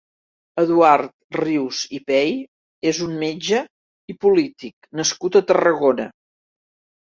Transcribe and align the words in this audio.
Eduard 0.59 1.11
Rius 1.39 1.81
i 1.97 1.99
Pey 2.13 2.31
és 2.93 3.03
un 3.09 3.13
metge 3.25 3.61
i 4.15 4.19
polític 4.27 4.91
nascut 5.03 5.41
a 5.41 5.45
Tarragona. 5.55 6.11